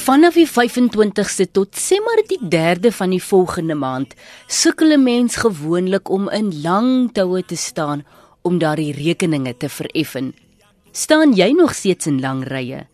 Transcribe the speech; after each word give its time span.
Vanaf 0.00 0.32
die 0.38 0.46
25ste 0.48 1.44
tot 1.52 1.76
sê 1.76 1.98
maar 2.00 2.22
die 2.24 2.38
3de 2.40 2.88
van 2.96 3.12
die 3.12 3.20
volgende 3.20 3.74
maand 3.76 4.14
sukkel 4.48 4.94
'n 4.96 5.02
mens 5.02 5.36
gewoonlik 5.36 6.08
om 6.08 6.30
in 6.30 6.62
lang 6.62 7.12
toue 7.12 7.42
te 7.44 7.56
staan 7.56 8.06
om 8.42 8.58
daardie 8.58 8.92
rekeninge 8.92 9.56
te 9.56 9.68
vereffen. 9.68 10.32
Staan 10.92 11.32
jy 11.32 11.50
nog 11.52 11.74
steeds 11.74 12.06
in 12.06 12.20
lang 12.20 12.44
rye? 12.48 12.86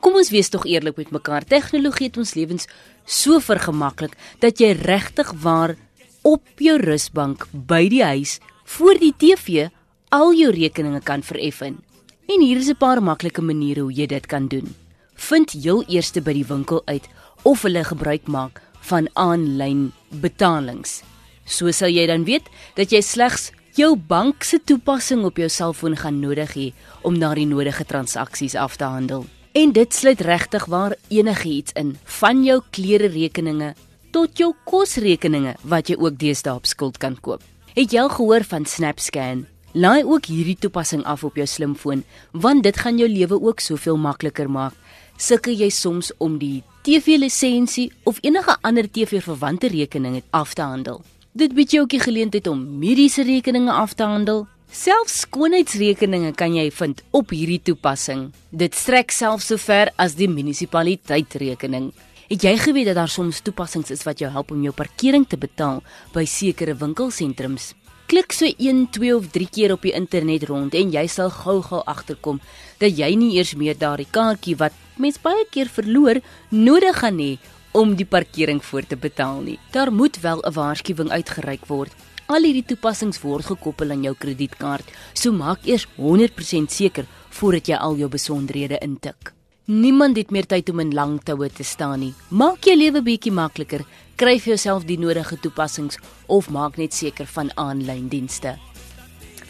Kom 0.00 0.14
ons 0.14 0.30
wees 0.30 0.48
tog 0.48 0.66
eerlik 0.66 0.96
met 0.96 1.10
mekaar. 1.10 1.44
Tegnologie 1.44 2.06
het 2.06 2.16
ons 2.16 2.34
lewens 2.34 2.68
so 3.04 3.40
vergemaklik 3.40 4.12
dat 4.38 4.60
jy 4.60 4.72
regtig 4.72 5.32
waar 5.32 5.76
op 6.22 6.42
jou 6.56 6.76
rusbank 6.76 7.46
by 7.52 7.88
die 7.88 8.04
huis 8.04 8.40
voor 8.64 8.98
die 8.98 9.14
TV 9.16 9.68
al 10.10 10.34
jou 10.34 10.50
rekeninge 10.50 11.00
kan 11.00 11.22
vereffen. 11.22 11.80
En 12.28 12.40
hier 12.40 12.56
is 12.56 12.68
'n 12.68 12.76
paar 12.76 13.02
maklike 13.02 13.42
maniere 13.42 13.80
hoe 13.80 13.92
jy 13.92 14.06
dit 14.06 14.26
kan 14.26 14.48
doen. 14.48 14.81
Vind 15.22 15.52
heel 15.54 15.84
eers 15.86 16.10
by 16.18 16.32
die 16.34 16.46
winkel 16.48 16.82
uit 16.90 17.06
of 17.46 17.62
hulle 17.62 17.84
gebruik 17.86 18.26
maak 18.26 18.60
van 18.88 19.08
aanlyn 19.14 19.92
betalings. 20.22 21.02
So 21.46 21.70
sal 21.70 21.92
jy 21.94 22.06
dan 22.10 22.24
weet 22.26 22.48
dat 22.74 22.90
jy 22.90 23.02
slegs 23.02 23.50
jou 23.78 23.94
bank 23.96 24.44
se 24.44 24.58
toepassing 24.58 25.22
op 25.24 25.38
jou 25.38 25.48
selfoon 25.48 25.94
gaan 25.96 26.18
nodig 26.20 26.56
hê 26.58 26.66
om 27.06 27.14
na 27.18 27.32
die 27.38 27.46
nodige 27.46 27.86
transaksies 27.86 28.58
af 28.58 28.76
te 28.76 28.84
handel. 28.84 29.24
En 29.54 29.72
dit 29.72 29.94
sluit 29.94 30.20
regtig 30.20 30.66
waar 30.66 30.96
enigiets 31.08 31.72
in, 31.76 31.96
van 32.20 32.42
jou 32.44 32.60
klere 32.70 33.12
rekeninge 33.12 33.74
tot 34.12 34.36
jou 34.38 34.52
kosrekeninge 34.68 35.54
wat 35.62 35.88
jy 35.88 35.96
ook 36.00 36.18
deesdae 36.18 36.58
op 36.58 36.66
skuld 36.68 36.98
kan 36.98 37.16
koop. 37.20 37.42
Het 37.72 37.94
jy 37.94 38.02
al 38.02 38.12
gehoor 38.12 38.44
van 38.44 38.66
SnapScan? 38.68 39.46
Laai 39.72 40.04
ook 40.04 40.26
hierdie 40.28 40.56
toepassing 40.60 41.04
af 41.08 41.24
op 41.24 41.36
jou 41.40 41.46
slimfoon, 41.48 42.02
want 42.32 42.62
dit 42.62 42.76
gaan 42.76 42.98
jou 43.00 43.08
lewe 43.08 43.40
ook 43.40 43.60
soveel 43.60 43.96
makliker 43.96 44.50
maak. 44.50 44.74
Sukkel 45.16 45.56
jy 45.56 45.70
soms 45.70 46.12
om 46.18 46.38
die 46.38 46.62
TV-lisensie 46.84 47.92
of 48.04 48.18
enige 48.20 48.56
ander 48.60 48.90
TV-verwante 48.90 49.68
rekeninge 49.72 50.22
af 50.30 50.52
te 50.54 50.62
handel? 50.62 51.00
Dit 51.32 51.54
bied 51.56 51.72
jou 51.72 51.84
ook 51.84 51.94
die 51.94 52.02
geleentheid 52.02 52.46
om 52.46 52.60
mediese 52.78 53.24
rekeninge 53.24 53.72
af 53.72 53.94
te 53.94 54.04
handel, 54.04 54.46
Selfs 54.72 55.18
skoonheidsrekeninge 55.26 56.30
kan 56.32 56.54
jy 56.56 56.70
vind 56.72 57.02
op 57.12 57.34
hierdie 57.36 57.58
toepassing. 57.60 58.30
Dit 58.48 58.72
strek 58.72 59.12
selfs 59.12 59.50
so 59.50 59.60
ver 59.60 59.90
as 60.00 60.14
die 60.16 60.30
munisipaliteit 60.32 61.36
rekening. 61.42 61.90
Het 62.30 62.46
jy 62.48 62.54
geweet 62.56 62.88
dat 62.88 62.96
daar 62.96 63.12
soms 63.12 63.42
toepassings 63.44 63.92
is 63.92 64.06
wat 64.08 64.24
jou 64.24 64.30
help 64.32 64.54
om 64.56 64.62
jou 64.64 64.72
parkering 64.72 65.28
te 65.28 65.36
betaal 65.36 65.82
by 66.14 66.24
sekere 66.24 66.72
winkelsentrums? 66.80 67.74
Klik 68.12 68.34
so 68.36 68.44
1, 68.44 68.90
2 68.92 69.14
of 69.16 69.30
3 69.32 69.46
keer 69.48 69.72
op 69.72 69.86
die 69.86 69.94
internet 69.96 70.42
rond 70.44 70.74
en 70.76 70.90
jy 70.92 71.06
sal 71.08 71.30
gou-gou 71.32 71.78
agterkom 71.88 72.42
dat 72.76 72.92
jy 72.98 73.08
nie 73.16 73.30
eers 73.38 73.54
meer 73.56 73.78
daardie 73.80 74.04
kaartjie 74.12 74.58
wat 74.60 74.76
mens 75.00 75.16
baie 75.22 75.46
keer 75.48 75.70
verloor 75.72 76.20
nodig 76.52 77.00
gaan 77.00 77.16
hê 77.24 77.30
om 77.72 77.94
die 77.96 78.04
parkering 78.04 78.60
voor 78.60 78.84
te 78.84 79.00
betaal 79.00 79.40
nie. 79.46 79.58
Daar 79.72 79.88
moet 79.88 80.20
wel 80.20 80.44
'n 80.44 80.52
waarskuwing 80.52 81.08
uitgereik 81.08 81.64
word 81.72 81.96
Al 82.28 82.44
hierdie 82.44 82.64
toepassings 82.64 83.18
word 83.22 83.44
gekoppel 83.44 83.90
aan 83.90 84.04
jou 84.04 84.14
kredietkaart, 84.14 84.84
so 85.14 85.32
maak 85.32 85.66
eers 85.66 85.86
100% 85.96 86.70
seker 86.70 87.06
voordat 87.30 87.68
jy 87.68 87.76
al 87.76 87.96
jou 87.96 88.08
besonderhede 88.08 88.78
intik. 88.80 89.32
Niemand 89.64 90.16
het 90.16 90.30
meer 90.30 90.46
tyd 90.46 90.70
om 90.70 90.80
in 90.80 90.94
lang 90.94 91.20
toue 91.22 91.48
te 91.48 91.64
staan 91.64 92.00
nie. 92.00 92.14
Maak 92.30 92.64
jou 92.64 92.76
lewe 92.76 93.02
bietjie 93.02 93.32
makliker. 93.32 93.84
Kryf 94.22 94.44
jouself 94.46 94.84
die 94.86 95.00
nodige 95.02 95.34
toepassings 95.42 95.96
of 96.30 96.46
maak 96.54 96.76
net 96.78 96.94
seker 96.94 97.26
van 97.26 97.48
aanlyn 97.58 98.04
dienste. 98.06 98.52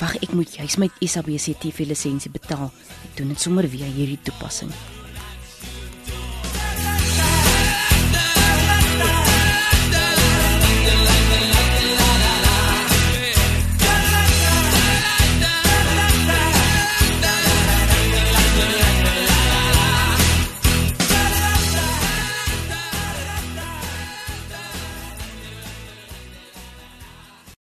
Wag, 0.01 0.14
ek 0.25 0.33
moet 0.33 0.55
juis 0.56 0.79
my 0.81 0.89
SABC 1.05 1.59
TV 1.61 1.84
lisensie 1.91 2.33
betaal. 2.33 2.70
Ek 3.05 3.20
doen 3.20 3.34
dit 3.34 3.45
sommer 3.45 3.69
via 3.69 3.84
hierdie 3.84 4.17
toepassing. 4.25 4.73